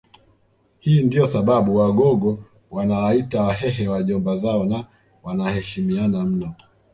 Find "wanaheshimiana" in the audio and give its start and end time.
5.23-6.23